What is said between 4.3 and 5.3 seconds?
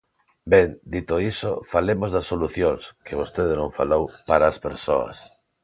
as persoas.